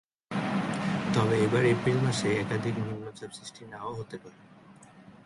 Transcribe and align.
তবে 1.13 1.35
এবার 1.45 1.63
এপ্রিল 1.65 1.97
মাসে 1.97 2.27
একাধিক 2.35 2.75
নিম্নচাপ 2.79 3.31
সৃষ্টি 3.33 3.63
না 3.65 3.79
ও 3.83 3.91
হতে 3.93 4.17
পারে। 4.17 4.39